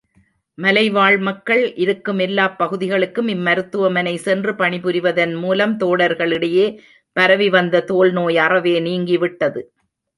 மலைவாழ் 0.57 1.17
மக்கள் 1.17 1.61
இருக்கும் 1.75 2.19
எல்லாப் 2.19 2.55
பகுதிகளுக்கும் 2.57 3.27
இம்மருத்துவமனை 3.27 4.15
சென்று 4.17 4.53
பணிபுரிவதன் 4.53 5.35
மூலம் 5.39 5.77
தோடர்களிடையே 5.79 6.67
பரவிவந்த 7.15 7.85
தோல்நோய் 7.85 8.37
அறவே 8.37 8.75
நீங்கிவிட்டது. 8.79 9.63